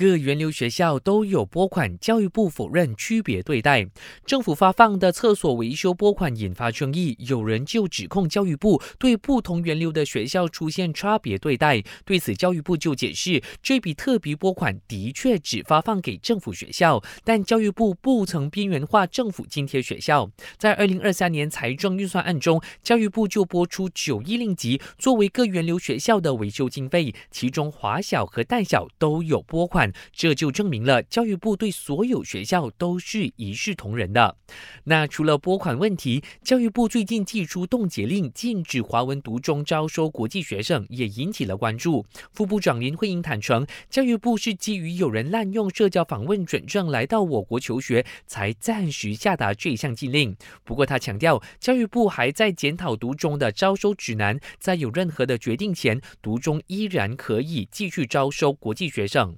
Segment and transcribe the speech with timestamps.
[0.00, 3.86] 各源流学校都有拨款，教育部否认区别对待。
[4.24, 11.84] 政府发放的厕所维修拨款引发争议，有人就指控教育部对不同源流的学校出现差别对待。
[12.06, 20.30] 对此，教育部就解释，这笔特别拨款的确只发放给政府学校，但教育部不曾边缘化政府津贴学校。
[20.56, 29.89] 在二零二三年财政预算案中，教育部就拨出九亿令吉作为各源流学校的维修经费，其中华小和淡小都有拨款。
[30.12, 34.36] 这就证明了教育部对所有学校都是一视同仁的。
[34.84, 42.04] 那除了拨款问题，教育部最近寄出冻结令，禁止华文读中招收国际学生，也引起了关注。
[42.32, 50.36] 副部长林慧英坦诚，教育部是基于有人滥用社交访问准证来到我国求学，才暂时下达这项禁令。
[50.64, 59.36] 不过他强调，教育部还在检讨读中的招收指南，在有任何的决定前，读中依然可以继续招收国际学生。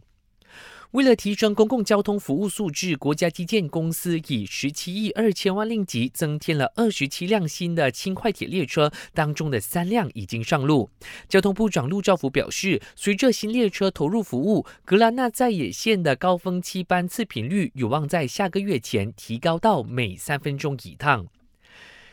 [0.92, 10.90] 为了提升公共交通服务素质，国家基建公司以十七亿二千万令吉增添了二十七辆新的轻快铁列车，当中的三辆已经上路。
[11.30, 21.26] 交通部长陆兆福表示，随着新列车投入服务，格兰纳在野线的高峰期班次频率有望在下个月前提高到每三分钟一趟。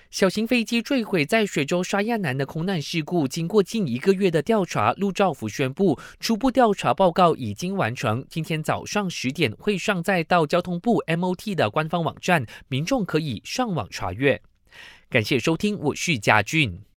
[0.09, 14.41] 小型飞机坠毁在水州沙亚南的空难事故，经过近一个月的调查，陆兆福宣布初步调查报告已经完成，今天早上十点会上载到交通部 MOT 的官方网站，民众可以上网查阅。
[15.11, 16.81] 感谢收听，我是嘉俊。